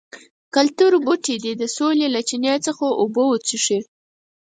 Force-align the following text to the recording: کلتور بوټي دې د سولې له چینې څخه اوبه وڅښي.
کلتور 0.55 0.93
بوټي 1.05 1.35
دې 1.43 1.53
د 1.61 1.63
سولې 1.75 2.07
له 2.15 2.21
چینې 2.27 2.53
څخه 2.65 2.85
اوبه 3.01 3.23
وڅښي. 3.27 3.79